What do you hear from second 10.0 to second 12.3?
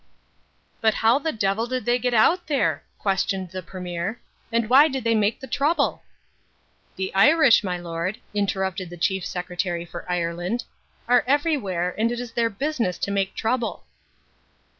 Ireland, "are everywhere, and it